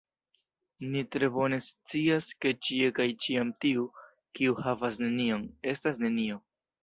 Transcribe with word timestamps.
Ni 0.93 1.01
tre 1.15 1.27
bone 1.35 1.59
scias, 1.65 2.29
ke 2.45 2.53
ĉie 2.67 2.89
kaj 3.01 3.07
ĉiam 3.25 3.51
tiu, 3.65 3.85
kiu 4.39 4.57
havas 4.63 4.97
nenion, 5.05 5.47
estas 5.75 6.01
nenio. 6.07 6.41